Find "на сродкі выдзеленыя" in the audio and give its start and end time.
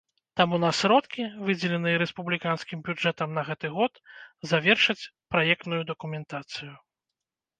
0.61-1.97